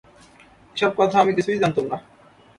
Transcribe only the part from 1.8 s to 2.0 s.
না।